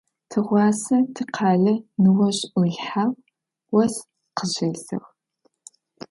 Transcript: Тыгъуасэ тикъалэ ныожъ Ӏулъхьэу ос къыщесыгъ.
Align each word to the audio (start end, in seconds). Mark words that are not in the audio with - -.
Тыгъуасэ 0.29 0.97
тикъалэ 1.13 1.73
ныожъ 2.01 2.43
Ӏулъхьэу 2.51 3.11
ос 3.81 3.95
къыщесыгъ. 4.35 5.07